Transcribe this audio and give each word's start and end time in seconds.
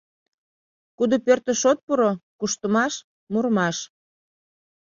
Кудо 0.97 1.15
пӧртыш 1.25 1.61
от 1.71 1.79
пуро— 1.85 2.11
куштымаш, 2.39 2.93
мурымаш. 3.31 3.77